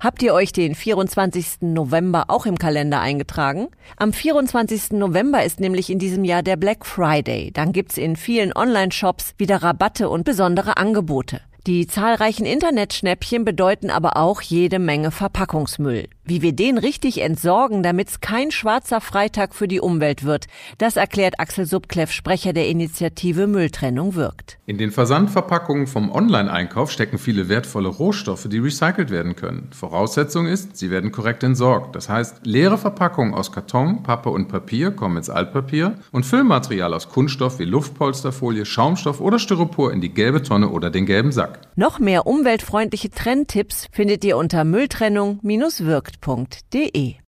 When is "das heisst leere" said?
31.96-32.76